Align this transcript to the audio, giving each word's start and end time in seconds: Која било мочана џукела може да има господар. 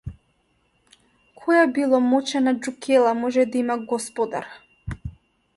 Која 1.41 1.67
било 1.75 2.01
мочана 2.07 2.55
џукела 2.69 3.15
може 3.23 3.47
да 3.53 3.63
има 3.63 3.79
господар. 3.95 4.53